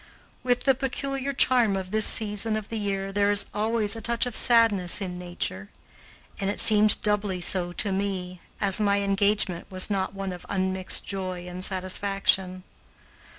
[0.41, 4.25] With the peculiar charm of this season of the year there is always a touch
[4.25, 5.69] of sadness in nature,
[6.39, 11.05] and it seemed doubly so to me, as my engagement was not one of unmixed
[11.05, 12.63] joy and satisfaction.